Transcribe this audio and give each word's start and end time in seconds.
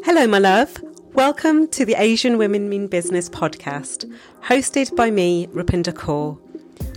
Hello, 0.00 0.26
my 0.26 0.40
love. 0.40 0.82
Welcome 1.12 1.68
to 1.68 1.84
the 1.84 1.94
Asian 1.94 2.36
Women 2.36 2.68
Mean 2.68 2.88
Business 2.88 3.28
podcast, 3.28 4.12
hosted 4.42 4.96
by 4.96 5.12
me, 5.12 5.46
Rupinder 5.48 5.92
Kaur. 5.92 6.36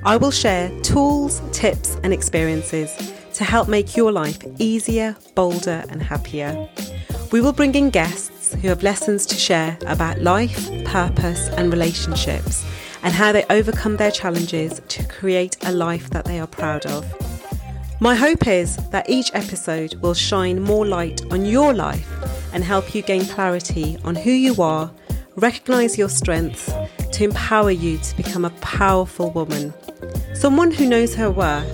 I 0.03 0.17
will 0.17 0.31
share 0.31 0.71
tools, 0.81 1.39
tips, 1.51 1.97
and 2.01 2.11
experiences 2.11 3.13
to 3.33 3.43
help 3.43 3.67
make 3.67 3.95
your 3.95 4.11
life 4.11 4.39
easier, 4.57 5.15
bolder, 5.35 5.83
and 5.89 6.01
happier. 6.01 6.67
We 7.31 7.41
will 7.41 7.53
bring 7.53 7.75
in 7.75 7.91
guests 7.91 8.55
who 8.55 8.69
have 8.69 8.81
lessons 8.81 9.27
to 9.27 9.35
share 9.35 9.77
about 9.85 10.21
life, 10.21 10.67
purpose, 10.85 11.49
and 11.49 11.71
relationships, 11.71 12.65
and 13.03 13.13
how 13.13 13.31
they 13.31 13.45
overcome 13.51 13.97
their 13.97 14.11
challenges 14.11 14.81
to 14.87 15.07
create 15.07 15.57
a 15.63 15.71
life 15.71 16.09
that 16.09 16.25
they 16.25 16.39
are 16.39 16.47
proud 16.47 16.87
of. 16.87 17.05
My 17.99 18.15
hope 18.15 18.47
is 18.47 18.77
that 18.89 19.09
each 19.09 19.29
episode 19.35 19.95
will 19.95 20.15
shine 20.15 20.59
more 20.59 20.87
light 20.87 21.21
on 21.31 21.45
your 21.45 21.71
life 21.73 22.14
and 22.55 22.63
help 22.63 22.95
you 22.95 23.01
gain 23.01 23.25
clarity 23.25 23.97
on 24.05 24.15
who 24.15 24.31
you 24.31 24.59
are, 24.61 24.89
recognize 25.35 25.97
your 25.97 26.07
strengths 26.07 26.71
to 27.11 27.25
empower 27.25 27.69
you 27.69 27.97
to 27.97 28.15
become 28.15 28.45
a 28.45 28.49
powerful 28.61 29.29
woman. 29.31 29.73
Someone 30.33 30.71
who 30.71 30.87
knows 30.87 31.13
her 31.15 31.29
worth, 31.29 31.69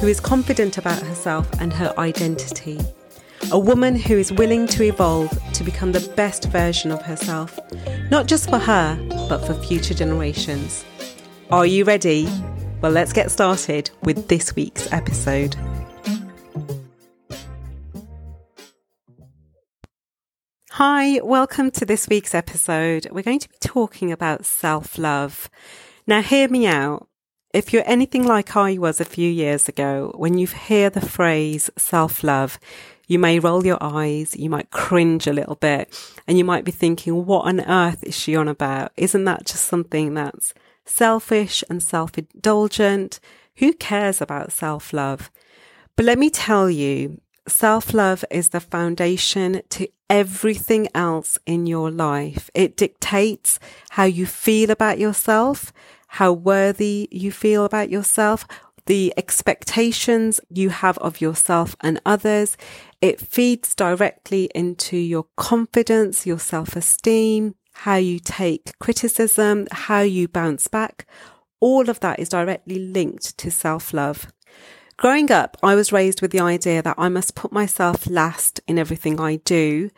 who 0.00 0.06
is 0.06 0.20
confident 0.20 0.78
about 0.78 1.02
herself 1.02 1.48
and 1.60 1.72
her 1.72 1.92
identity. 1.98 2.80
A 3.50 3.58
woman 3.58 3.96
who 3.96 4.16
is 4.16 4.32
willing 4.32 4.68
to 4.68 4.84
evolve 4.84 5.36
to 5.52 5.64
become 5.64 5.90
the 5.90 6.12
best 6.16 6.44
version 6.44 6.92
of 6.92 7.02
herself, 7.02 7.58
not 8.10 8.26
just 8.26 8.48
for 8.48 8.58
her, 8.58 8.96
but 9.28 9.44
for 9.44 9.54
future 9.54 9.94
generations. 9.94 10.84
Are 11.50 11.66
you 11.66 11.84
ready? 11.84 12.28
Well, 12.80 12.92
let's 12.92 13.12
get 13.12 13.32
started 13.32 13.90
with 14.02 14.28
this 14.28 14.54
week's 14.54 14.90
episode. 14.92 15.56
Hi, 20.78 21.20
welcome 21.22 21.70
to 21.70 21.86
this 21.86 22.08
week's 22.08 22.34
episode. 22.34 23.06
We're 23.12 23.22
going 23.22 23.38
to 23.38 23.48
be 23.48 23.58
talking 23.60 24.10
about 24.10 24.44
self 24.44 24.98
love. 24.98 25.48
Now, 26.04 26.20
hear 26.20 26.48
me 26.48 26.66
out. 26.66 27.06
If 27.52 27.72
you're 27.72 27.84
anything 27.86 28.26
like 28.26 28.56
I 28.56 28.76
was 28.78 29.00
a 29.00 29.04
few 29.04 29.30
years 29.30 29.68
ago, 29.68 30.12
when 30.16 30.36
you 30.36 30.48
hear 30.48 30.90
the 30.90 31.00
phrase 31.00 31.70
self 31.76 32.24
love, 32.24 32.58
you 33.06 33.20
may 33.20 33.38
roll 33.38 33.64
your 33.64 33.78
eyes, 33.80 34.34
you 34.34 34.50
might 34.50 34.72
cringe 34.72 35.28
a 35.28 35.32
little 35.32 35.54
bit, 35.54 35.96
and 36.26 36.38
you 36.38 36.44
might 36.44 36.64
be 36.64 36.72
thinking, 36.72 37.24
what 37.24 37.46
on 37.46 37.60
earth 37.60 38.02
is 38.02 38.18
she 38.18 38.34
on 38.34 38.48
about? 38.48 38.90
Isn't 38.96 39.26
that 39.26 39.46
just 39.46 39.66
something 39.66 40.14
that's 40.14 40.54
selfish 40.84 41.62
and 41.70 41.80
self 41.80 42.18
indulgent? 42.18 43.20
Who 43.58 43.74
cares 43.74 44.20
about 44.20 44.50
self 44.50 44.92
love? 44.92 45.30
But 45.94 46.06
let 46.06 46.18
me 46.18 46.30
tell 46.30 46.68
you, 46.68 47.20
Self 47.46 47.92
love 47.92 48.24
is 48.30 48.50
the 48.50 48.60
foundation 48.60 49.60
to 49.68 49.86
everything 50.08 50.88
else 50.94 51.38
in 51.44 51.66
your 51.66 51.90
life. 51.90 52.50
It 52.54 52.74
dictates 52.74 53.58
how 53.90 54.04
you 54.04 54.24
feel 54.24 54.70
about 54.70 54.98
yourself, 54.98 55.70
how 56.08 56.32
worthy 56.32 57.06
you 57.10 57.30
feel 57.30 57.66
about 57.66 57.90
yourself, 57.90 58.46
the 58.86 59.12
expectations 59.18 60.40
you 60.48 60.70
have 60.70 60.96
of 60.98 61.20
yourself 61.20 61.76
and 61.82 62.00
others. 62.06 62.56
It 63.02 63.20
feeds 63.20 63.74
directly 63.74 64.48
into 64.54 64.96
your 64.96 65.26
confidence, 65.36 66.26
your 66.26 66.38
self 66.38 66.76
esteem, 66.76 67.56
how 67.74 67.96
you 67.96 68.20
take 68.20 68.78
criticism, 68.78 69.66
how 69.70 70.00
you 70.00 70.28
bounce 70.28 70.66
back. 70.68 71.06
All 71.60 71.90
of 71.90 72.00
that 72.00 72.18
is 72.20 72.30
directly 72.30 72.78
linked 72.78 73.36
to 73.36 73.50
self 73.50 73.92
love. 73.92 74.28
Growing 74.96 75.30
up, 75.30 75.56
I 75.62 75.74
was 75.74 75.92
raised 75.92 76.22
with 76.22 76.30
the 76.30 76.40
idea 76.40 76.82
that 76.82 76.94
I 76.98 77.08
must 77.08 77.34
put 77.34 77.52
myself 77.52 78.08
last 78.08 78.60
in 78.66 78.78
everything 78.78 79.20
I 79.20 79.36
do. 79.36 79.90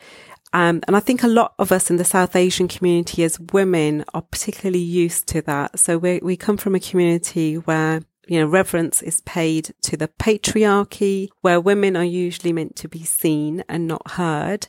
Um, 0.53 0.83
and 0.87 0.97
I 0.97 1.01
think 1.01 1.23
a 1.23 1.29
lot 1.29 1.55
of 1.59 1.71
us 1.71 1.91
in 1.91 1.97
the 1.97 2.05
South 2.05 2.35
Asian 2.35 2.67
community 2.67 3.23
as 3.25 3.39
women 3.39 4.05
are 4.15 4.23
particularly 4.23 4.79
used 4.79 5.27
to 5.29 5.43
that. 5.43 5.79
So 5.79 5.99
we, 5.99 6.21
we 6.23 6.37
come 6.37 6.57
from 6.57 6.75
a 6.75 6.81
community 6.81 7.57
where 7.57 8.03
you 8.27 8.41
know, 8.41 8.47
reverence 8.47 9.03
is 9.03 9.21
paid 9.21 9.73
to 9.83 9.97
the 9.97 10.09
patriarchy, 10.09 11.29
where 11.43 11.61
women 11.61 11.97
are 11.97 12.05
usually 12.05 12.53
meant 12.53 12.75
to 12.77 12.89
be 12.89 13.05
seen 13.05 13.63
and 13.69 13.87
not 13.87 14.13
heard. 14.13 14.67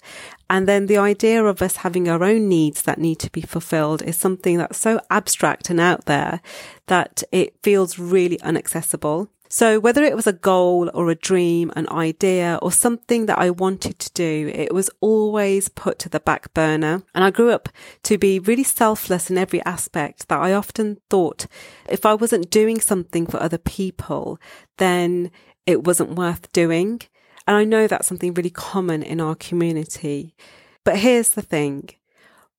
And 0.49 0.67
then 0.67 0.85
the 0.85 0.97
idea 0.97 1.43
of 1.43 1.61
us 1.61 1.77
having 1.77 2.07
our 2.07 2.23
own 2.23 2.47
needs 2.47 2.83
that 2.83 2.99
need 2.99 3.19
to 3.19 3.31
be 3.31 3.41
fulfilled 3.41 4.03
is 4.03 4.16
something 4.16 4.57
that's 4.57 4.77
so 4.77 4.99
abstract 5.09 5.69
and 5.69 5.79
out 5.79 6.05
there 6.05 6.41
that 6.85 7.23
it 7.31 7.55
feels 7.63 7.97
really 7.97 8.39
inaccessible. 8.43 9.29
So 9.57 9.79
whether 9.79 10.03
it 10.03 10.16
was 10.16 10.28
a 10.28 10.34
goal 10.34 10.91
or 10.94 11.09
a 11.09 11.16
dream, 11.16 11.72
an 11.75 11.90
idea 11.90 12.59
or 12.62 12.72
something 12.72 13.25
that 13.25 13.40
I 13.40 13.50
wanted 13.50 13.97
to 13.97 14.13
do, 14.13 14.51
it 14.53 14.72
was 14.72 14.91
always 15.01 15.68
put 15.68 15.97
to 15.97 16.09
the 16.09 16.19
back 16.19 16.53
burner. 16.53 17.01
And 17.16 17.23
I 17.23 17.31
grew 17.31 17.50
up 17.50 17.67
to 18.03 18.19
be 18.19 18.38
really 18.38 18.63
selfless 18.63 19.31
in 19.31 19.38
every 19.40 19.66
aspect 19.66 20.28
that 20.28 20.40
I 20.40 20.53
often 20.53 20.97
thought 21.09 21.47
if 21.90 22.06
I 22.06 22.13
wasn't 22.13 22.51
doing 22.51 22.79
something 22.79 23.25
for 23.25 23.41
other 23.41 23.57
people, 23.57 24.40
then 24.78 25.31
it 25.66 25.84
wasn't 25.85 26.19
worth 26.19 26.51
doing. 26.51 27.01
And 27.47 27.57
I 27.57 27.63
know 27.63 27.88
that's 27.88 28.07
something 28.07 28.35
really 28.35 28.51
common 28.51 29.01
in 29.01 29.19
our 29.19 29.34
community. 29.34 30.35
But 30.84 31.00
here's 31.00 31.31
the 31.31 31.41
thing. 31.41 31.90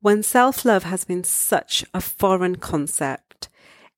When 0.00 0.24
self 0.24 0.64
love 0.64 0.82
has 0.82 1.04
been 1.04 1.22
such 1.22 1.84
a 1.94 2.00
foreign 2.00 2.56
concept, 2.56 3.37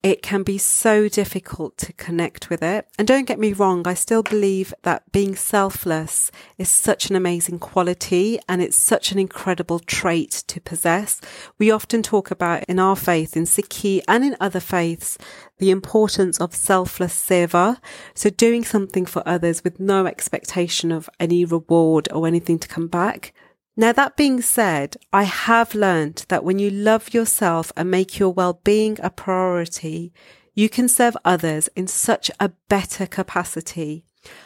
it 0.02 0.22
can 0.22 0.42
be 0.42 0.56
so 0.56 1.08
difficult 1.08 1.76
to 1.76 1.92
connect 1.92 2.48
with 2.48 2.62
it. 2.62 2.88
And 2.98 3.06
don't 3.06 3.26
get 3.26 3.38
me 3.38 3.52
wrong, 3.52 3.86
I 3.86 3.94
still 3.94 4.22
believe 4.22 4.72
that 4.82 5.10
being 5.12 5.36
selfless 5.36 6.30
is 6.56 6.70
such 6.70 7.10
an 7.10 7.16
amazing 7.16 7.58
quality 7.58 8.38
and 8.48 8.62
it's 8.62 8.76
such 8.76 9.12
an 9.12 9.18
incredible 9.18 9.78
trait 9.78 10.30
to 10.46 10.60
possess. 10.60 11.20
We 11.58 11.70
often 11.70 12.02
talk 12.02 12.30
about 12.30 12.64
in 12.64 12.78
our 12.78 12.96
faith, 12.96 13.36
in 13.36 13.44
Sikhi 13.44 14.00
and 14.08 14.24
in 14.24 14.36
other 14.40 14.60
faiths, 14.60 15.18
the 15.58 15.70
importance 15.70 16.40
of 16.40 16.54
selfless 16.54 17.14
seva. 17.14 17.78
So 18.14 18.30
doing 18.30 18.64
something 18.64 19.04
for 19.04 19.22
others 19.26 19.62
with 19.62 19.78
no 19.78 20.06
expectation 20.06 20.92
of 20.92 21.10
any 21.20 21.44
reward 21.44 22.08
or 22.10 22.26
anything 22.26 22.58
to 22.60 22.68
come 22.68 22.86
back. 22.86 23.34
Now, 23.76 23.92
that 23.92 24.16
being 24.16 24.42
said, 24.42 24.96
I 25.12 25.22
have 25.22 25.74
learned 25.74 26.26
that 26.28 26.44
when 26.44 26.58
you 26.58 26.70
love 26.70 27.14
yourself 27.14 27.72
and 27.76 27.90
make 27.90 28.18
your 28.18 28.30
well-being 28.30 28.98
a 29.02 29.10
priority, 29.10 30.12
you 30.54 30.68
can 30.68 30.88
serve 30.88 31.16
others 31.24 31.68
in 31.76 31.86
such 31.86 32.30
a 32.40 32.50
better 32.68 33.06
capacity. 33.06 34.04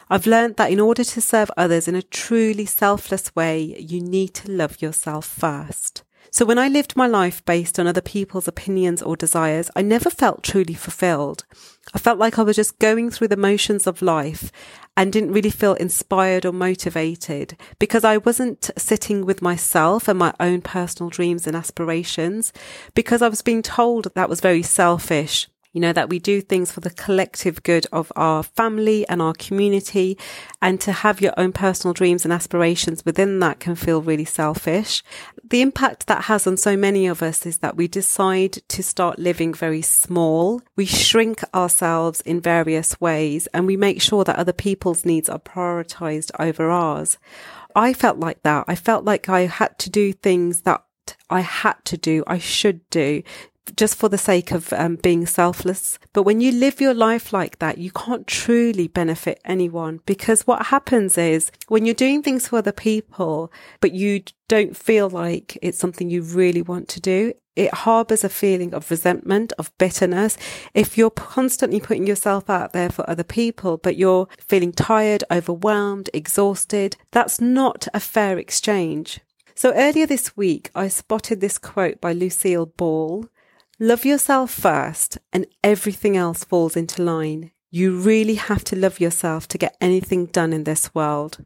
I've 0.09 0.27
learned 0.27 0.57
that 0.57 0.71
in 0.71 0.79
order 0.79 1.03
to 1.03 1.21
serve 1.21 1.51
others 1.57 1.89
in 1.89 1.95
a 1.95 2.03
truly 2.03 2.67
selfless 2.67 3.35
way, 3.35 3.77
you 3.79 4.01
need 4.01 4.35
to 4.35 4.51
love 4.51 4.81
yourself 4.81 5.27
first. 5.27 6.05
So 6.35 6.45
when 6.45 6.59
I 6.59 6.67
lived 6.67 6.97
my 6.97 7.07
life 7.07 7.45
based 7.45 7.79
on 7.79 7.87
other 7.87 8.01
people's 8.01 8.49
opinions 8.49 9.01
or 9.01 9.15
desires, 9.15 9.71
I 9.77 9.83
never 9.83 10.11
felt 10.11 10.43
truly 10.43 10.75
fulfilled. 10.75 11.45
I 11.95 11.99
felt 11.99 12.19
like 12.19 12.41
I 12.41 12.43
was 12.43 12.57
just 12.57 12.81
going 12.81 13.13
through 13.13 13.29
the 13.29 13.37
motions 13.37 13.87
of 13.87 14.03
life 14.03 14.51
and 14.97 15.13
didn't 15.13 15.31
really 15.31 15.51
feel 15.51 15.75
inspired 15.75 16.45
or 16.45 16.51
motivated 16.51 17.57
because 17.79 18.03
I 18.03 18.17
wasn't 18.17 18.69
sitting 18.77 19.25
with 19.25 19.43
myself 19.43 20.09
and 20.09 20.19
my 20.19 20.35
own 20.41 20.61
personal 20.61 21.09
dreams 21.09 21.47
and 21.47 21.55
aspirations 21.55 22.53
because 22.97 23.23
I 23.23 23.29
was 23.29 23.41
being 23.41 23.63
told 23.63 24.13
that 24.17 24.29
was 24.29 24.41
very 24.41 24.63
selfish 24.65 25.47
you 25.75 25.81
know, 25.81 25.93
that 25.93 26.09
we 26.09 26.21
do 26.21 26.41
things 26.41 26.71
for 26.71 26.79
the 26.79 26.89
collective 26.89 27.65
good 27.65 27.85
of 27.91 28.13
our 28.15 28.45
family 28.45 29.07
and 29.09 29.21
our 29.21 29.35
community. 29.35 30.17
And 30.63 30.81
to 30.83 30.93
have 30.93 31.21
your 31.21 31.35
own 31.37 31.53
personal 31.53 31.93
dreams 31.93 32.25
and 32.25 32.33
aspirations 32.33 33.05
within 33.05 33.41
that 33.41 33.59
can 33.59 33.75
feel 33.75 34.01
really 34.01 34.25
selfish. 34.25 35.03
The 35.43 35.63
impact 35.63 36.07
that 36.07 36.25
has 36.25 36.47
on 36.47 36.57
so 36.57 36.77
many 36.77 37.09
of 37.09 37.23
us 37.23 37.45
is 37.45 37.59
that 37.59 37.77
we 37.77 37.89
decide 37.89 38.53
to 38.69 38.83
start 38.85 39.19
living 39.19 39.53
very 39.53 39.83
small. 39.83 40.63
We 40.77 40.87
shrink 40.87 41.43
ourselves 41.53 42.21
in 42.21 42.41
various 42.41 43.01
ways 43.01 43.49
and 43.49 43.67
we 43.67 43.77
make 43.77 44.01
sure 44.01 44.23
that 44.23 44.37
other 44.37 44.53
people's 44.53 45.05
needs 45.05 45.29
are 45.29 45.41
prioritized 45.41 46.31
over 46.39 46.71
ours. 46.71 47.19
I 47.75 47.95
felt 47.95 48.19
like 48.19 48.45
that. 48.45 48.67
I 48.69 48.77
felt 48.77 49.05
like 49.05 49.29
I 49.29 49.41
had 49.47 49.77
to 49.81 49.91
do 49.91 50.13
things 50.13 50.63
that 50.63 50.85
I 51.29 51.41
had 51.41 51.85
to 51.87 51.97
do, 51.97 52.23
I 52.27 52.39
should 52.39 52.89
do 52.89 53.23
just 53.77 53.97
for 53.97 54.09
the 54.09 54.19
sake 54.19 54.51
of 54.51 54.73
um, 54.73 54.97
being 54.97 55.27
selfless. 55.27 55.99
But 56.13 56.23
when 56.25 56.41
you 56.41 56.53
live 56.53 56.81
your 56.81 56.95
life 56.95 57.33
like 57.33 57.59
that, 57.59 57.79
you 57.79 57.91
can't 57.91 58.27
truly 58.27 58.89
benefit 58.89 59.41
anyone 59.45 60.01
because 60.07 60.47
what 60.47 60.67
happens 60.67 61.17
is 61.19 61.51
when 61.69 61.85
you're 61.85 61.95
doing 61.95 62.23
things 62.23 62.49
for 62.49 62.59
other 62.59 62.73
people, 62.73 63.53
but 63.81 63.93
you 63.93 64.23
don't 64.49 64.77
feel 64.77 65.09
like 65.09 65.59
it's 65.63 65.79
something 65.79 66.11
you 66.11 66.23
really 66.23 66.63
want 66.63 66.89
to 66.89 67.01
do, 67.01 67.33
it 67.57 67.73
harbors 67.73 68.25
a 68.25 68.29
feeling 68.29 68.75
of 68.75 68.91
resentment, 68.91 69.53
of 69.59 69.77
bitterness. 69.79 70.37
If 70.75 70.99
you're 70.99 71.11
constantly 71.11 71.81
putting 71.81 72.07
yourself 72.07 72.51
out 72.51 72.73
there 72.73 72.91
for 72.91 73.09
other 73.09 73.25
people, 73.25 73.77
but 73.77 73.97
you're 73.97 74.29
feeling 74.39 74.73
tired, 74.73 75.25
overwhelmed, 75.31 76.11
exhausted, 76.13 76.97
that's 77.13 77.41
not 77.41 77.87
a 77.95 78.01
fair 78.01 78.39
exchange. 78.39 79.21
So 79.55 79.73
earlier 79.75 80.07
this 80.07 80.37
week, 80.37 80.71
I 80.75 80.89
spotted 80.89 81.41
this 81.41 81.59
quote 81.59 82.01
by 82.01 82.13
Lucille 82.13 82.67
Ball 82.67 83.29
Love 83.81 84.05
yourself 84.05 84.53
first 84.53 85.19
and 85.33 85.47
everything 85.65 86.17
else 86.17 86.45
falls 86.45 86.77
into 86.77 87.03
line. 87.03 87.51
You 87.73 87.99
really 87.99 88.37
have 88.37 88.63
to 88.65 88.77
love 88.77 89.01
yourself 89.01 89.49
to 89.49 89.59
get 89.59 89.77
anything 89.81 90.27
done 90.27 90.53
in 90.53 90.63
this 90.63 90.95
world. 90.95 91.45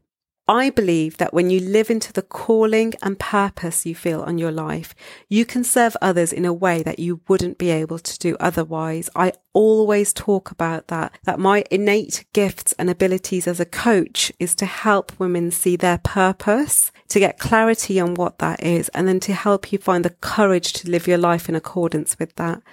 I 0.49 0.71
believe 0.71 1.17
that 1.17 1.31
when 1.31 1.51
you 1.51 1.59
live 1.59 1.91
into 1.91 2.11
the 2.11 2.23
calling 2.23 2.95
and 3.03 3.19
purpose 3.19 3.85
you 3.85 3.93
feel 3.93 4.23
on 4.23 4.39
your 4.39 4.51
life, 4.51 4.95
you 5.27 5.45
can 5.45 5.63
serve 5.63 5.95
others 6.01 6.33
in 6.33 6.43
a 6.43 6.51
way 6.51 6.81
that 6.81 6.97
you 6.97 7.21
wouldn't 7.27 7.59
be 7.59 7.69
able 7.69 7.99
to 7.99 8.17
do 8.17 8.35
otherwise. 8.39 9.11
I 9.15 9.33
always 9.53 10.11
talk 10.11 10.49
about 10.49 10.87
that, 10.87 11.15
that 11.25 11.37
my 11.37 11.65
innate 11.69 12.25
gifts 12.33 12.73
and 12.79 12.89
abilities 12.89 13.47
as 13.47 13.59
a 13.59 13.65
coach 13.65 14.31
is 14.39 14.55
to 14.55 14.65
help 14.65 15.19
women 15.19 15.51
see 15.51 15.75
their 15.75 15.99
purpose, 15.99 16.91
to 17.09 17.19
get 17.19 17.37
clarity 17.37 17.99
on 17.99 18.15
what 18.15 18.39
that 18.39 18.63
is, 18.63 18.89
and 18.89 19.07
then 19.07 19.19
to 19.19 19.33
help 19.33 19.71
you 19.71 19.77
find 19.77 20.03
the 20.03 20.09
courage 20.09 20.73
to 20.73 20.89
live 20.89 21.05
your 21.05 21.19
life 21.19 21.47
in 21.47 21.53
accordance 21.53 22.17
with 22.17 22.33
that. 22.37 22.63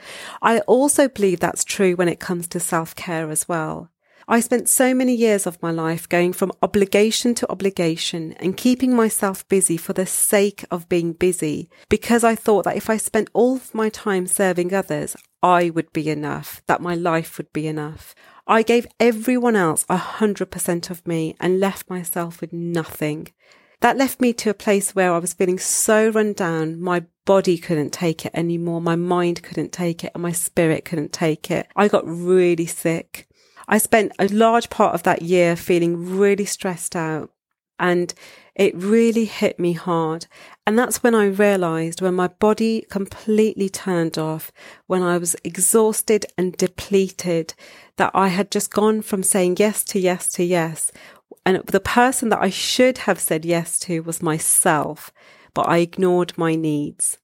I 0.41 0.61
also 0.61 1.09
believe 1.09 1.41
that's 1.41 1.63
true 1.63 1.95
when 1.95 2.09
it 2.09 2.21
comes 2.21 2.49
to 2.49 2.59
self 2.59 2.97
care 2.97 3.29
as 3.29 3.47
well. 3.47 3.91
I 4.29 4.41
spent 4.41 4.69
so 4.69 4.93
many 4.93 5.15
years 5.15 5.47
of 5.47 5.63
my 5.63 5.71
life 5.71 6.09
going 6.09 6.33
from 6.33 6.51
obligation 6.61 7.33
to 7.37 7.49
obligation 7.49 8.33
and 8.41 8.57
keeping 8.57 8.97
myself 8.97 9.47
busy 9.47 9.77
for 9.77 9.93
the 9.93 10.05
sake 10.05 10.65
of 10.69 10.89
being 10.89 11.13
busy 11.13 11.71
because 11.89 12.25
I 12.25 12.35
thought 12.35 12.65
that 12.65 12.77
if 12.77 12.91
I 12.91 12.97
spent 12.97 13.31
all 13.33 13.55
of 13.55 13.73
my 13.73 13.89
time 13.89 14.27
serving 14.27 14.75
others, 14.75 15.15
I 15.45 15.71
would 15.71 15.93
be 15.93 16.11
enough, 16.11 16.61
that 16.67 16.81
my 16.81 16.97
life 16.97 17.39
would 17.39 17.53
be 17.53 17.69
enough. 17.69 18.17
I 18.49 18.65
gave 18.65 18.89
everyone 18.99 19.55
else 19.55 19.87
a 19.89 19.97
hundred 19.97 20.51
percent 20.51 20.91
of 20.91 21.07
me 21.07 21.37
and 21.39 21.61
left 21.61 21.89
myself 21.89 22.41
with 22.41 22.53
nothing. 22.53 23.29
That 23.81 23.97
left 23.97 24.21
me 24.21 24.33
to 24.33 24.51
a 24.51 24.55
place 24.55 24.93
where 24.93 25.13
I 25.13 25.19
was 25.19 25.35
feeling 25.35 25.61
so 25.61 26.09
run 26.09 26.33
down, 26.33 26.81
my 26.81 27.05
body 27.27 27.59
couldn't 27.59 27.93
take 27.93 28.27
it 28.27 28.33
anymore, 28.35 28.81
my 28.81 28.97
mind 28.97 29.45
couldn't 29.45 29.71
take 29.71 30.03
it, 30.03 30.11
and 30.15 30.23
my 30.23 30.33
spirit 30.33 30.85
couldn't 30.85 31.13
take 31.13 31.49
it. 31.49 31.69
I 31.77 31.87
got 31.87 32.03
really 32.09 32.67
sick. 32.67 33.29
I 33.69 33.79
spent 33.79 34.13
a 34.19 34.29
large 34.29 34.71
part 34.71 34.95
of 34.95 35.03
that 35.05 35.23
year 35.23 35.57
feeling 35.57 36.17
really 36.17 36.45
stressed 36.45 36.95
out 36.95 37.31
and 37.79 38.15
it 38.55 38.75
really 38.75 39.27
hit 39.27 39.61
me 39.61 39.75
hard. 39.75 40.27
And 40.67 40.79
that's 40.79 41.03
when 41.03 41.15
I 41.15 41.27
realized 41.27 42.01
when 42.01 42.15
my 42.15 42.29
body 42.29 42.87
completely 42.91 43.69
turned 43.69 44.17
off, 44.17 44.51
when 44.87 45.03
I 45.03 45.19
was 45.19 45.37
exhausted 45.45 46.25
and 46.39 46.57
depleted, 46.57 47.55
that 47.97 48.13
I 48.15 48.29
had 48.29 48.51
just 48.51 48.73
gone 48.73 49.03
from 49.03 49.23
saying 49.23 49.57
yes 49.59 49.85
to 49.85 50.01
yes 50.01 50.31
to 50.33 50.45
yes. 50.45 50.91
And 51.45 51.59
the 51.67 51.81
person 51.81 52.31
that 52.31 52.43
I 52.43 52.51
should 52.51 52.99
have 52.99 53.21
said 53.21 53.45
yes 53.45 53.79
to 53.81 54.01
was 54.01 54.23
myself, 54.23 55.13
but 55.53 55.69
I 55.69 55.79
ignored 55.79 56.33
my 56.37 56.55
needs. 56.55 57.19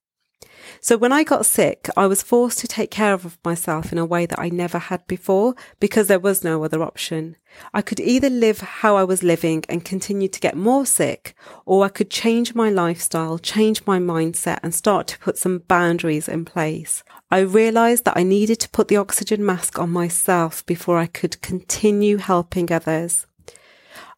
So 0.81 0.97
when 0.97 1.11
I 1.11 1.23
got 1.23 1.45
sick, 1.45 1.89
I 1.95 2.07
was 2.07 2.23
forced 2.23 2.59
to 2.59 2.67
take 2.67 2.91
care 2.91 3.13
of 3.13 3.37
myself 3.43 3.91
in 3.91 3.97
a 3.97 4.05
way 4.05 4.25
that 4.25 4.39
I 4.39 4.49
never 4.49 4.79
had 4.79 5.05
before 5.07 5.55
because 5.79 6.07
there 6.07 6.19
was 6.19 6.43
no 6.43 6.63
other 6.63 6.83
option. 6.83 7.35
I 7.73 7.81
could 7.81 7.99
either 7.99 8.29
live 8.29 8.59
how 8.59 8.95
I 8.95 9.03
was 9.03 9.23
living 9.23 9.63
and 9.69 9.85
continue 9.85 10.27
to 10.27 10.39
get 10.39 10.57
more 10.57 10.85
sick, 10.85 11.35
or 11.65 11.85
I 11.85 11.89
could 11.89 12.09
change 12.09 12.55
my 12.55 12.69
lifestyle, 12.69 13.37
change 13.37 13.85
my 13.85 13.99
mindset 13.99 14.59
and 14.63 14.73
start 14.73 15.07
to 15.07 15.19
put 15.19 15.37
some 15.37 15.59
boundaries 15.59 16.27
in 16.27 16.45
place. 16.45 17.03
I 17.29 17.39
realized 17.39 18.05
that 18.05 18.17
I 18.17 18.23
needed 18.23 18.59
to 18.61 18.69
put 18.69 18.87
the 18.87 18.97
oxygen 18.97 19.45
mask 19.45 19.79
on 19.79 19.89
myself 19.89 20.65
before 20.65 20.97
I 20.97 21.07
could 21.07 21.41
continue 21.41 22.17
helping 22.17 22.71
others. 22.71 23.27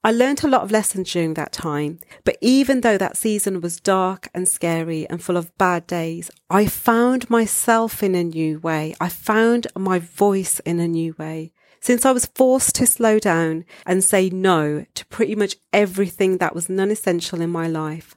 I 0.05 0.11
learned 0.11 0.43
a 0.43 0.47
lot 0.47 0.61
of 0.61 0.69
lessons 0.69 1.11
during 1.11 1.33
that 1.33 1.51
time, 1.51 1.97
but 2.25 2.37
even 2.39 2.81
though 2.81 2.95
that 2.95 3.17
season 3.17 3.59
was 3.59 3.79
dark 3.79 4.29
and 4.35 4.47
scary 4.47 5.09
and 5.09 5.19
full 5.19 5.35
of 5.35 5.57
bad 5.57 5.87
days, 5.87 6.29
I 6.47 6.67
found 6.67 7.27
myself 7.27 8.03
in 8.03 8.13
a 8.13 8.23
new 8.23 8.59
way. 8.59 8.93
I 9.01 9.09
found 9.09 9.65
my 9.75 9.97
voice 9.97 10.59
in 10.59 10.79
a 10.79 10.87
new 10.87 11.15
way. 11.17 11.53
Since 11.79 12.05
I 12.05 12.11
was 12.11 12.27
forced 12.27 12.75
to 12.75 12.85
slow 12.85 13.17
down 13.17 13.65
and 13.83 14.03
say 14.03 14.29
no 14.29 14.85
to 14.93 15.05
pretty 15.07 15.33
much 15.33 15.55
everything 15.73 16.37
that 16.37 16.53
was 16.53 16.69
non 16.69 16.91
essential 16.91 17.41
in 17.41 17.49
my 17.49 17.67
life, 17.67 18.14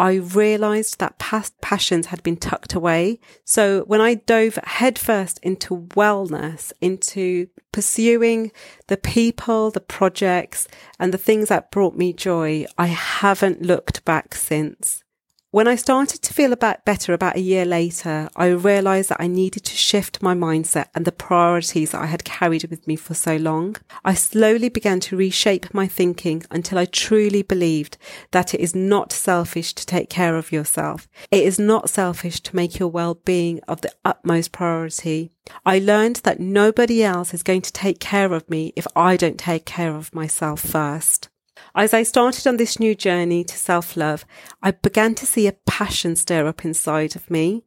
I 0.00 0.14
realized 0.14 0.98
that 1.00 1.18
past 1.18 1.60
passions 1.60 2.06
had 2.06 2.22
been 2.22 2.38
tucked 2.38 2.72
away. 2.72 3.20
So 3.44 3.82
when 3.82 4.00
I 4.00 4.14
dove 4.14 4.58
headfirst 4.64 5.38
into 5.42 5.76
wellness, 5.94 6.72
into 6.80 7.48
pursuing 7.70 8.50
the 8.86 8.96
people, 8.96 9.70
the 9.70 9.82
projects 9.82 10.66
and 10.98 11.12
the 11.12 11.18
things 11.18 11.50
that 11.50 11.70
brought 11.70 11.98
me 11.98 12.14
joy, 12.14 12.64
I 12.78 12.86
haven't 12.86 13.60
looked 13.60 14.02
back 14.06 14.34
since. 14.34 15.04
When 15.52 15.66
I 15.66 15.74
started 15.74 16.22
to 16.22 16.32
feel 16.32 16.52
about 16.52 16.84
better 16.84 17.12
about 17.12 17.34
a 17.34 17.40
year 17.40 17.64
later, 17.64 18.28
I 18.36 18.46
realized 18.50 19.08
that 19.08 19.20
I 19.20 19.26
needed 19.26 19.64
to 19.64 19.74
shift 19.74 20.22
my 20.22 20.32
mindset 20.32 20.86
and 20.94 21.04
the 21.04 21.10
priorities 21.10 21.90
that 21.90 22.00
I 22.00 22.06
had 22.06 22.22
carried 22.22 22.70
with 22.70 22.86
me 22.86 22.94
for 22.94 23.14
so 23.14 23.34
long. 23.34 23.74
I 24.04 24.14
slowly 24.14 24.68
began 24.68 25.00
to 25.00 25.16
reshape 25.16 25.74
my 25.74 25.88
thinking 25.88 26.44
until 26.52 26.78
I 26.78 26.84
truly 26.84 27.42
believed 27.42 27.98
that 28.30 28.54
it 28.54 28.60
is 28.60 28.76
not 28.76 29.10
selfish 29.10 29.74
to 29.74 29.84
take 29.84 30.08
care 30.08 30.36
of 30.36 30.52
yourself. 30.52 31.08
It 31.32 31.42
is 31.42 31.58
not 31.58 31.90
selfish 31.90 32.38
to 32.42 32.54
make 32.54 32.78
your 32.78 32.88
well-being 32.88 33.58
of 33.66 33.80
the 33.80 33.90
utmost 34.04 34.52
priority. 34.52 35.32
I 35.66 35.80
learned 35.80 36.16
that 36.22 36.38
nobody 36.38 37.02
else 37.02 37.34
is 37.34 37.42
going 37.42 37.62
to 37.62 37.72
take 37.72 37.98
care 37.98 38.32
of 38.34 38.48
me 38.48 38.72
if 38.76 38.86
I 38.94 39.16
don't 39.16 39.36
take 39.36 39.64
care 39.64 39.96
of 39.96 40.14
myself 40.14 40.60
first. 40.60 41.28
As 41.74 41.94
I 41.94 42.02
started 42.02 42.46
on 42.46 42.56
this 42.56 42.80
new 42.80 42.94
journey 42.94 43.44
to 43.44 43.56
self 43.56 43.96
love, 43.96 44.24
I 44.62 44.72
began 44.72 45.14
to 45.16 45.26
see 45.26 45.46
a 45.46 45.52
passion 45.52 46.16
stir 46.16 46.46
up 46.46 46.64
inside 46.64 47.14
of 47.16 47.30
me. 47.30 47.64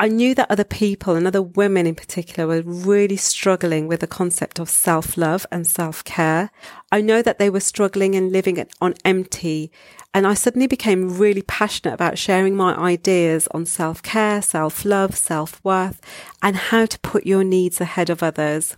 I 0.00 0.08
knew 0.08 0.34
that 0.34 0.50
other 0.50 0.64
people 0.64 1.14
and 1.14 1.26
other 1.26 1.40
women 1.40 1.86
in 1.86 1.94
particular 1.94 2.46
were 2.48 2.62
really 2.62 3.16
struggling 3.16 3.86
with 3.86 4.00
the 4.00 4.06
concept 4.06 4.58
of 4.58 4.68
self 4.68 5.16
love 5.16 5.46
and 5.52 5.66
self 5.66 6.02
care. 6.04 6.50
I 6.90 7.00
know 7.00 7.22
that 7.22 7.38
they 7.38 7.48
were 7.48 7.60
struggling 7.60 8.14
and 8.14 8.32
living 8.32 8.64
on 8.80 8.94
empty. 9.04 9.70
And 10.12 10.26
I 10.26 10.34
suddenly 10.34 10.66
became 10.66 11.18
really 11.18 11.42
passionate 11.42 11.94
about 11.94 12.18
sharing 12.18 12.54
my 12.56 12.74
ideas 12.76 13.48
on 13.52 13.66
self 13.66 14.02
care, 14.02 14.42
self 14.42 14.84
love, 14.84 15.16
self 15.16 15.60
worth, 15.64 16.00
and 16.42 16.56
how 16.56 16.86
to 16.86 16.98
put 17.00 17.26
your 17.26 17.44
needs 17.44 17.80
ahead 17.80 18.10
of 18.10 18.22
others. 18.22 18.76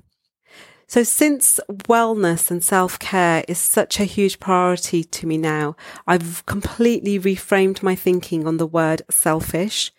So 0.89 1.03
since 1.03 1.59
wellness 1.69 2.49
and 2.49 2.63
self 2.63 2.99
care 3.01 3.45
is 3.49 3.59
such 3.59 3.99
a 3.99 4.05
huge 4.05 4.39
priority 4.39 5.03
to 5.03 5.27
me 5.27 5.37
now, 5.37 5.75
I've 6.07 6.47
completely 6.47 7.19
reframed 7.19 7.83
my 7.83 7.97
thinking 7.97 8.47
on 8.47 8.59
the 8.59 8.67
word 8.69 9.03
selfish. 9.11 9.93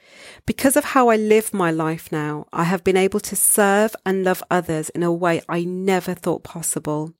Because 0.45 0.77
of 0.77 0.85
how 0.85 1.09
I 1.09 1.17
live 1.17 1.53
my 1.53 1.71
life 1.71 2.09
now, 2.09 2.45
I 2.53 2.63
have 2.63 2.85
been 2.85 2.95
able 2.95 3.19
to 3.19 3.35
serve 3.35 3.97
and 4.05 4.23
love 4.23 4.41
others 4.49 4.87
in 4.89 5.03
a 5.03 5.11
way 5.11 5.41
I 5.49 5.65
never 5.65 6.13
thought 6.13 6.43
possible. 6.43 7.13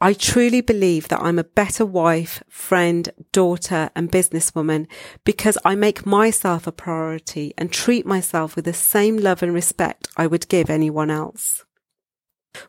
I 0.00 0.14
truly 0.14 0.62
believe 0.62 1.08
that 1.08 1.20
I'm 1.20 1.38
a 1.38 1.44
better 1.44 1.84
wife, 1.84 2.42
friend, 2.48 3.08
daughter, 3.32 3.90
and 3.94 4.10
businesswoman 4.10 4.86
because 5.24 5.58
I 5.62 5.74
make 5.74 6.06
myself 6.06 6.66
a 6.66 6.72
priority 6.72 7.52
and 7.58 7.70
treat 7.70 8.06
myself 8.06 8.56
with 8.56 8.64
the 8.64 8.72
same 8.72 9.18
love 9.18 9.42
and 9.42 9.52
respect 9.52 10.08
I 10.16 10.26
would 10.26 10.48
give 10.48 10.70
anyone 10.70 11.10
else. 11.10 11.64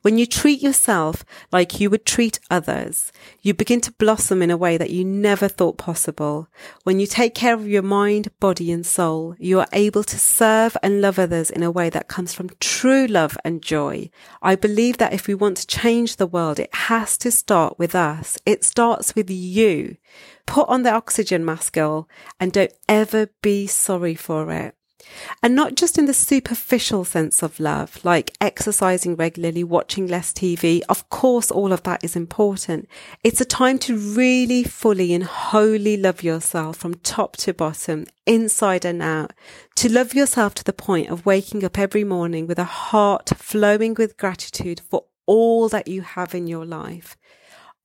When 0.01 0.17
you 0.17 0.25
treat 0.25 0.61
yourself 0.61 1.25
like 1.51 1.79
you 1.79 1.89
would 1.89 2.05
treat 2.05 2.39
others, 2.49 3.11
you 3.41 3.53
begin 3.53 3.81
to 3.81 3.91
blossom 3.91 4.41
in 4.41 4.51
a 4.51 4.57
way 4.57 4.77
that 4.77 4.89
you 4.91 5.03
never 5.03 5.47
thought 5.47 5.77
possible. 5.77 6.47
When 6.83 6.99
you 6.99 7.07
take 7.07 7.35
care 7.35 7.53
of 7.53 7.67
your 7.67 7.81
mind, 7.81 8.29
body 8.39 8.71
and 8.71 8.85
soul, 8.85 9.35
you 9.39 9.59
are 9.59 9.67
able 9.73 10.03
to 10.03 10.19
serve 10.19 10.77
and 10.83 11.01
love 11.01 11.17
others 11.17 11.49
in 11.49 11.63
a 11.63 11.71
way 11.71 11.89
that 11.89 12.07
comes 12.07 12.33
from 12.33 12.49
true 12.59 13.07
love 13.07 13.37
and 13.43 13.61
joy. 13.61 14.09
I 14.41 14.55
believe 14.55 14.97
that 14.97 15.13
if 15.13 15.27
we 15.27 15.33
want 15.33 15.57
to 15.57 15.67
change 15.67 16.15
the 16.15 16.27
world, 16.27 16.59
it 16.59 16.73
has 16.73 17.17
to 17.19 17.31
start 17.31 17.79
with 17.79 17.95
us. 17.95 18.37
It 18.45 18.63
starts 18.63 19.15
with 19.15 19.29
you. 19.29 19.97
Put 20.45 20.69
on 20.69 20.83
the 20.83 20.91
oxygen 20.91 21.43
mask, 21.45 21.73
girl, 21.73 22.07
and 22.39 22.51
don't 22.51 22.73
ever 22.87 23.29
be 23.41 23.67
sorry 23.67 24.15
for 24.15 24.51
it. 24.51 24.75
And 25.43 25.55
not 25.55 25.75
just 25.75 25.97
in 25.97 26.05
the 26.05 26.13
superficial 26.13 27.03
sense 27.05 27.41
of 27.41 27.59
love, 27.59 27.99
like 28.03 28.35
exercising 28.39 29.15
regularly, 29.15 29.63
watching 29.63 30.07
less 30.07 30.33
TV. 30.33 30.81
Of 30.89 31.09
course, 31.09 31.51
all 31.51 31.71
of 31.71 31.83
that 31.83 32.03
is 32.03 32.15
important. 32.15 32.87
It's 33.23 33.41
a 33.41 33.45
time 33.45 33.77
to 33.79 33.97
really 33.97 34.63
fully 34.63 35.13
and 35.13 35.23
wholly 35.23 35.97
love 35.97 36.23
yourself 36.23 36.77
from 36.77 36.95
top 36.95 37.37
to 37.37 37.53
bottom, 37.53 38.05
inside 38.25 38.85
and 38.85 39.01
out. 39.01 39.33
To 39.75 39.91
love 39.91 40.13
yourself 40.13 40.53
to 40.55 40.63
the 40.63 40.73
point 40.73 41.09
of 41.09 41.25
waking 41.25 41.63
up 41.63 41.79
every 41.79 42.03
morning 42.03 42.47
with 42.47 42.59
a 42.59 42.63
heart 42.63 43.29
flowing 43.35 43.95
with 43.95 44.17
gratitude 44.17 44.81
for 44.89 45.05
all 45.25 45.69
that 45.69 45.87
you 45.87 46.01
have 46.01 46.35
in 46.35 46.47
your 46.47 46.65
life. 46.65 47.17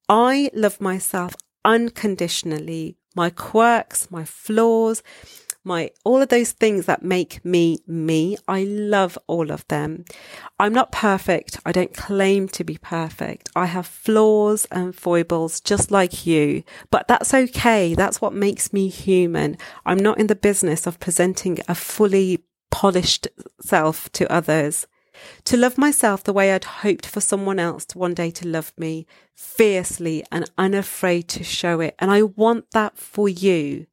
I 0.08 0.50
love 0.54 0.80
myself 0.80 1.34
unconditionally, 1.64 2.96
my 3.14 3.30
quirks, 3.30 4.10
my 4.10 4.24
flaws, 4.24 5.02
my 5.66 5.90
all 6.04 6.22
of 6.22 6.28
those 6.28 6.52
things 6.52 6.86
that 6.86 7.02
make 7.02 7.44
me 7.44 7.78
me. 7.86 8.36
I 8.48 8.64
love 8.64 9.18
all 9.26 9.50
of 9.50 9.66
them. 9.68 10.04
I'm 10.58 10.72
not 10.72 10.92
perfect. 10.92 11.58
I 11.66 11.72
don't 11.72 11.92
claim 11.92 12.48
to 12.48 12.64
be 12.64 12.78
perfect. 12.78 13.50
I 13.56 13.66
have 13.66 13.86
flaws 13.86 14.66
and 14.70 14.94
foibles 14.94 15.60
just 15.60 15.90
like 15.90 16.24
you, 16.26 16.62
but 16.90 17.08
that's 17.08 17.34
okay. 17.34 17.94
That's 17.94 18.20
what 18.20 18.32
makes 18.32 18.72
me 18.72 18.88
human. 18.88 19.58
I'm 19.84 19.98
not 19.98 20.18
in 20.18 20.28
the 20.28 20.34
business 20.34 20.86
of 20.86 21.00
presenting 21.00 21.58
a 21.68 21.74
fully 21.74 22.44
polished 22.70 23.28
self 23.60 24.10
to 24.12 24.30
others. 24.32 24.86
to 25.44 25.56
love 25.56 25.78
myself 25.78 26.22
the 26.22 26.32
way 26.32 26.52
I'd 26.52 26.64
hoped 26.64 27.06
for 27.06 27.20
someone 27.20 27.58
else 27.58 27.84
to 27.86 27.98
one 27.98 28.14
day 28.14 28.30
to 28.32 28.46
love 28.48 28.72
me, 28.76 29.06
fiercely 29.34 30.24
and 30.30 30.50
unafraid 30.58 31.28
to 31.28 31.44
show 31.44 31.80
it. 31.80 31.94
And 31.98 32.10
I 32.10 32.22
want 32.22 32.70
that 32.72 32.98
for 32.98 33.28
you. 33.28 33.86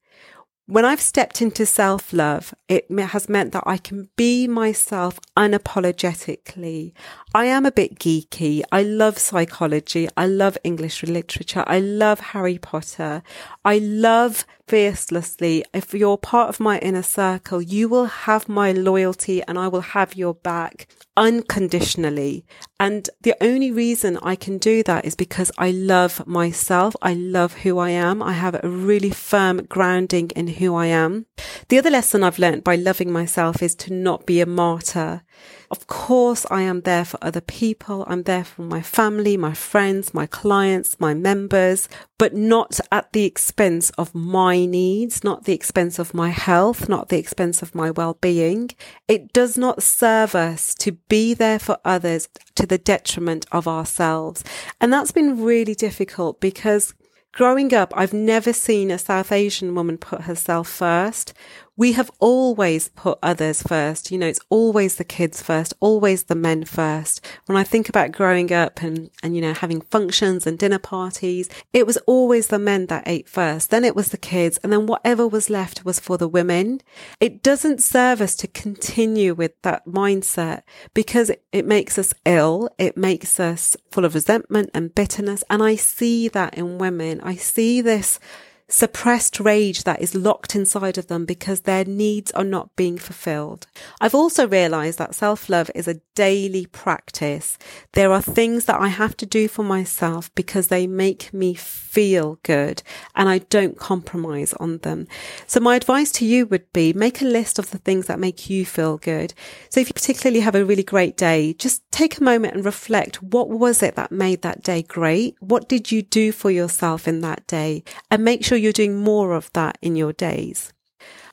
When 0.65 0.86
I've 0.86 1.01
stepped 1.01 1.41
into 1.41 1.65
self 1.65 2.13
love, 2.13 2.53
it 2.70 2.89
has 2.89 3.27
meant 3.27 3.51
that 3.51 3.63
I 3.65 3.75
can 3.77 4.08
be 4.15 4.48
myself 4.48 5.20
unapologetically. 5.36 6.93
I 7.36 7.46
am 7.46 7.66
a 7.66 7.72
bit 7.72 7.98
geeky. 7.98 8.62
I 8.72 8.84
love 8.84 9.18
psychology. 9.18 10.08
I 10.16 10.28
love 10.28 10.56
English 10.63 11.02
literature. 11.02 11.63
I 11.66 11.80
love 11.80 12.20
Harry 12.20 12.60
Potter. 12.60 13.24
I 13.66 13.80
love 13.80 14.46
fiercelessly. 14.68 15.63
If 15.74 15.96
you're 15.96 16.18
part 16.18 16.50
of 16.50 16.60
my 16.60 16.78
inner 16.78 17.02
circle, 17.02 17.60
you 17.60 17.90
will 17.90 18.06
have 18.06 18.48
my 18.48 18.72
loyalty 18.72 19.42
and 19.44 19.58
I 19.58 19.68
will 19.68 19.82
have 19.82 20.16
your 20.16 20.36
back 20.36 20.88
unconditionally. 21.18 22.46
And 22.80 23.10
the 23.22 23.36
only 23.42 23.72
reason 23.72 24.18
I 24.22 24.36
can 24.36 24.60
do 24.60 24.84
that 24.84 25.04
is 25.04 25.16
because 25.16 25.52
I 25.58 25.72
love 25.72 26.25
myself. 26.28 26.96
I 27.02 27.13
love 27.16 27.54
who 27.54 27.80
I 27.80 27.90
am. 27.90 28.22
I 28.22 28.34
have 28.34 28.60
a 28.63 28.70
really 28.70 29.10
firm 29.12 29.63
grounding 29.66 30.30
in 30.36 30.48
who 30.48 30.75
I 30.75 30.88
am. 30.88 31.25
The 31.70 31.80
other 31.80 31.90
lesson 31.90 32.24
I've 32.24 32.40
learned 32.40 32.63
by 32.63 32.75
loving 32.75 33.12
myself 33.12 33.63
is 33.63 33.74
to 33.75 33.94
not 33.94 34.25
be 34.25 34.40
a 34.40 34.46
martyr. 34.46 35.24
Of 35.72 35.88
course, 35.88 36.46
I 36.52 36.62
am 36.62 36.82
there 36.82 37.06
for 37.06 37.20
other 37.24 37.42
people. 37.42 38.03
I'm 38.08 38.24
there 38.24 38.44
for 38.44 38.62
my 38.62 38.82
family, 38.82 39.38
my 39.38 39.53
friends, 39.53 40.13
my 40.13 40.25
clients, 40.25 41.00
my 41.00 41.13
members, 41.13 41.89
but 42.18 42.34
not 42.34 42.80
at 42.92 43.12
the 43.13 43.25
expense 43.25 43.89
of 43.92 44.13
my 44.13 44.65
needs, 44.65 45.24
not 45.24 45.46
the 45.46 45.53
expense 45.53 46.00
of 46.00 46.13
my 46.13 46.30
health, 46.30 46.89
not 46.89 47.10
the 47.10 47.18
expense 47.18 47.62
of 47.62 47.74
my 47.74 47.92
well-being. 47.92 48.72
It 49.08 49.34
does 49.34 49.58
not 49.58 49.82
serve 49.82 50.36
us 50.36 50.75
to 50.75 50.94
be 51.10 51.34
there 51.34 51.60
for 51.60 51.77
others 51.84 52.30
to 52.56 52.65
the 52.65 52.77
detriment 52.77 53.46
of 53.51 53.68
ourselves. 53.68 54.44
And 54.80 54.92
that's 54.92 55.12
been 55.12 55.44
really 55.44 55.75
difficult 55.75 56.39
because 56.39 56.94
Growing 57.34 57.74
up, 57.74 57.92
I've 57.98 58.13
never 58.13 58.53
seen 58.53 58.92
a 58.92 59.00
South 59.00 59.32
Asian 59.32 59.74
woman 59.74 59.98
put 59.98 60.22
herself 60.22 60.70
first 60.70 61.34
we 61.75 61.94
have 61.94 62.12
always 62.20 62.89
put 62.89 63.18
others 63.24 63.63
first. 63.63 64.12
You 64.12 64.20
know, 64.20 64.27
it's 64.27 64.39
always 64.50 64.96
the 64.96 65.03
kids 65.03 65.42
first, 65.42 65.74
always 65.80 66.24
the 66.24 66.36
men 66.36 66.65
first. 66.65 67.25
When 67.48 67.58
I 67.58 67.63
think 67.63 67.89
about 67.89 68.12
growing 68.12 68.53
up 68.53 68.84
and, 68.84 69.10
and, 69.24 69.36
you 69.36 69.42
know, 69.42 69.53
having 69.53 69.82
functions 69.82 70.46
and 70.46 70.60
dinner 70.60 70.77
parties, 70.77 71.50
it 71.72 71.88
was 71.88 71.98
always 72.06 72.48
the 72.48 72.60
men 72.60 72.86
that 72.88 73.08
ate 73.08 73.27
first. 73.27 73.72
Then 73.72 73.84
it 73.84 73.96
was 73.96 74.10
the 74.10 74.18
kids. 74.18 74.60
And 74.63 74.72
then 74.72 74.86
whatever 74.86 75.27
was 75.27 75.50
left 75.50 75.84
was 75.84 76.00
for 76.00 76.18
the 76.18 76.27
women. 76.27 76.82
It 77.20 77.42
doesn't 77.42 77.82
serve 77.82 78.22
us 78.22 78.36
to 78.38 78.48
continue 78.48 79.34
with 79.34 79.60
that 79.63 79.88
mindset 79.88 80.62
because 80.94 81.32
it, 81.32 81.44
it 81.51 81.65
makes 81.65 81.98
us 81.98 82.13
ill. 82.24 82.70
It 82.77 82.98
makes 82.98 83.39
us 83.39 83.75
full 83.89 84.06
of 84.06 84.13
resentment 84.13 84.70
and 84.75 84.94
bitterness. 84.94 85.44
And 85.50 85.63
I 85.63 85.75
see 85.75 86.27
that 86.27 86.53
in 86.53 86.77
women. 86.77 87.20
I 87.22 87.36
see 87.36 87.82
this 87.82 88.20
suppressed 88.67 89.39
rage 89.39 89.84
that 89.84 90.01
is 90.01 90.15
locked 90.15 90.55
inside 90.55 90.98
of 90.98 91.08
them 91.08 91.25
because 91.25 91.62
their 91.62 91.86
needs 91.86 92.32
are 92.32 92.43
not 92.43 92.75
being 92.75 92.98
fulfilled. 92.98 93.67
I've 94.01 94.15
also 94.15 94.48
realized 94.48 94.98
that 95.00 95.15
self 95.15 95.50
love 95.50 95.70
is 95.75 95.88
a 95.88 96.00
daily 96.15 96.65
practice. 96.65 97.58
There 97.93 98.12
are 98.12 98.22
things 98.22 98.65
that 98.65 98.79
I 98.79 98.88
have 98.88 99.17
to 99.17 99.25
do 99.25 99.48
for 99.48 99.63
myself 99.63 100.34
because 100.36 100.67
they 100.67 100.88
make 100.88 101.34
me 101.34 101.53
feel 101.53 102.39
good 102.43 102.84
and 103.15 103.29
I 103.29 103.39
don't 103.39 103.77
compromise 103.77 104.53
on 104.53 104.79
them. 104.79 105.08
So 105.48 105.60
my 105.60 105.75
advice 105.75 106.12
to 106.13 106.25
you 106.25 106.46
would 106.48 106.72
be 106.74 106.93
make 106.93 107.22
a 107.22 107.25
list 107.25 107.60
of 107.60 107.72
the 107.72 107.77
things 107.77 108.08
that 108.08 108.20
make 108.20 108.50
you 108.50 108.65
feel 108.65 108.98
good. 108.98 109.34
So 109.70 109.79
if 109.79 109.88
you 109.89 109.93
particularly 109.93 110.41
have 110.41 110.55
a 110.55 110.65
really 110.65 110.84
great 110.84 111.17
day, 111.17 111.53
just 111.53 111.89
take 111.91 112.17
a 112.17 112.24
moment 112.24 112.55
and 112.55 112.65
reflect. 112.65 113.22
What 113.22 113.50
was 113.50 113.84
it 113.84 113.96
that 113.96 114.12
made 114.12 114.41
that 114.41 114.63
day 114.63 114.84
great? 114.84 115.36
What 115.39 115.70
did 115.70 115.91
you 115.91 116.01
do 116.01 116.32
for 116.32 116.51
yourself 116.51 117.08
in 117.08 117.22
that 117.22 117.46
day? 117.48 117.84
And 118.10 118.24
make 118.24 118.43
sure 118.43 118.58
you're 118.58 118.72
doing 118.72 118.98
more 118.98 119.34
of 119.34 119.51
that 119.53 119.77
in 119.82 119.96
your 119.96 120.13
days. 120.13 120.74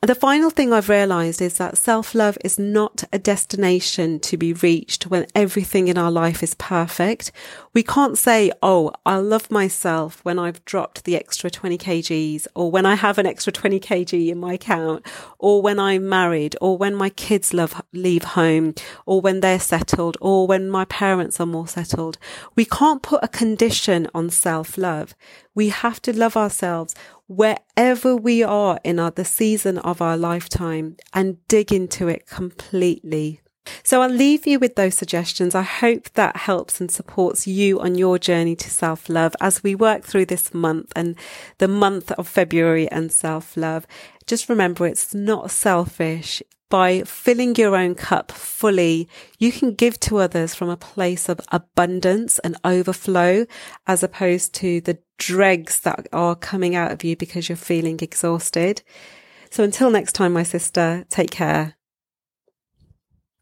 And 0.03 0.09
the 0.09 0.15
final 0.15 0.49
thing 0.49 0.73
I've 0.73 0.89
realized 0.89 1.43
is 1.43 1.57
that 1.57 1.77
self 1.77 2.15
love 2.15 2.35
is 2.43 2.57
not 2.57 3.03
a 3.13 3.19
destination 3.19 4.19
to 4.21 4.35
be 4.35 4.51
reached 4.51 5.05
when 5.05 5.27
everything 5.35 5.89
in 5.89 5.95
our 5.95 6.09
life 6.09 6.41
is 6.41 6.55
perfect. 6.55 7.31
We 7.75 7.83
can't 7.83 8.17
say, 8.17 8.51
Oh, 8.63 8.93
I'll 9.05 9.21
love 9.21 9.51
myself 9.51 10.19
when 10.25 10.39
I've 10.39 10.65
dropped 10.65 11.03
the 11.03 11.15
extra 11.15 11.51
20 11.51 11.77
kgs 11.77 12.47
or 12.55 12.71
when 12.71 12.87
I 12.87 12.95
have 12.95 13.19
an 13.19 13.27
extra 13.27 13.53
20 13.53 13.79
kg 13.79 14.29
in 14.29 14.39
my 14.39 14.53
account 14.53 15.05
or 15.37 15.61
when 15.61 15.77
I'm 15.77 16.09
married 16.09 16.55
or 16.59 16.79
when 16.79 16.95
my 16.95 17.09
kids 17.09 17.53
love, 17.53 17.79
leave 17.93 18.23
home 18.23 18.73
or 19.05 19.21
when 19.21 19.41
they're 19.41 19.59
settled 19.59 20.17
or 20.19 20.47
when 20.47 20.67
my 20.67 20.85
parents 20.85 21.39
are 21.39 21.45
more 21.45 21.67
settled. 21.67 22.17
We 22.55 22.65
can't 22.65 23.03
put 23.03 23.23
a 23.23 23.27
condition 23.27 24.07
on 24.15 24.31
self 24.31 24.79
love. 24.79 25.13
We 25.53 25.69
have 25.69 26.01
to 26.03 26.17
love 26.17 26.35
ourselves 26.35 26.95
wherever 27.31 28.13
we 28.13 28.43
are 28.43 28.77
in 28.83 28.99
our, 28.99 29.09
the 29.09 29.23
season 29.23 29.77
of 29.77 30.01
our 30.01 30.17
lifetime 30.17 30.97
and 31.13 31.37
dig 31.47 31.71
into 31.71 32.09
it 32.09 32.27
completely. 32.27 33.39
So 33.83 34.01
I'll 34.01 34.09
leave 34.09 34.45
you 34.45 34.59
with 34.59 34.75
those 34.75 34.95
suggestions. 34.95 35.55
I 35.55 35.61
hope 35.61 36.09
that 36.15 36.35
helps 36.35 36.81
and 36.81 36.91
supports 36.91 37.47
you 37.47 37.79
on 37.79 37.95
your 37.95 38.19
journey 38.19 38.55
to 38.57 38.69
self 38.69 39.07
love 39.07 39.33
as 39.39 39.63
we 39.63 39.75
work 39.75 40.03
through 40.03 40.25
this 40.25 40.53
month 40.53 40.91
and 40.93 41.15
the 41.59 41.69
month 41.69 42.11
of 42.13 42.27
February 42.27 42.89
and 42.91 43.11
self 43.11 43.55
love. 43.55 43.87
Just 44.27 44.49
remember 44.49 44.85
it's 44.85 45.13
not 45.13 45.51
selfish 45.51 46.41
by 46.71 47.03
filling 47.03 47.55
your 47.55 47.75
own 47.75 47.93
cup 47.93 48.31
fully, 48.31 49.07
you 49.37 49.51
can 49.51 49.75
give 49.75 49.99
to 49.99 50.17
others 50.17 50.55
from 50.55 50.69
a 50.69 50.77
place 50.77 51.29
of 51.29 51.41
abundance 51.51 52.39
and 52.39 52.55
overflow 52.63 53.45
as 53.85 54.01
opposed 54.01 54.55
to 54.55 54.81
the 54.81 54.97
dregs 55.19 55.81
that 55.81 56.07
are 56.11 56.35
coming 56.35 56.73
out 56.73 56.91
of 56.91 57.03
you 57.03 57.15
because 57.15 57.49
you're 57.49 57.55
feeling 57.57 57.99
exhausted. 58.01 58.81
So 59.51 59.63
until 59.63 59.91
next 59.91 60.13
time, 60.13 60.31
my 60.33 60.43
sister, 60.43 61.05
take 61.09 61.29
care. 61.29 61.75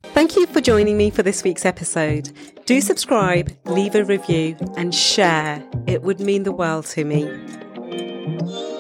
Thank 0.02 0.36
you 0.36 0.48
for 0.48 0.60
joining 0.60 0.98
me 0.98 1.12
for 1.12 1.22
this 1.22 1.44
week's 1.44 1.66
episode. 1.66 2.32
Do 2.66 2.82
subscribe, 2.82 3.56
leave 3.66 3.94
a 3.94 4.04
review, 4.04 4.58
and 4.76 4.94
share. 4.94 5.64
It 5.86 6.02
would 6.02 6.20
mean 6.20 6.44
the 6.44 6.52
world 6.52 6.86
to 6.88 7.06
me. 7.06 8.79